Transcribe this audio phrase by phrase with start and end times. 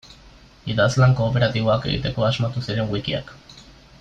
[0.75, 3.33] Idazlan kooperatiboak egiteko asmatu ziren wikiak.